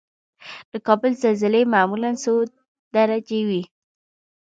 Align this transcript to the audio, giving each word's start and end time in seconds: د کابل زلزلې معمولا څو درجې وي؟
د 0.71 0.73
کابل 0.87 1.11
زلزلې 1.23 1.61
معمولا 1.73 2.11
څو 2.23 2.33
درجې 2.95 3.41
وي؟ 3.47 3.63